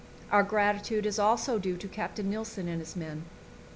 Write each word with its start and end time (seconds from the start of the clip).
Our 0.31 0.41
gratitude 0.41 1.05
is 1.05 1.19
also 1.19 1.59
due 1.59 1.77
to 1.77 1.87
Captain 1.87 2.27
Nilsen 2.27 2.67
and 2.67 2.79
his 2.79 2.95
men. 2.95 3.25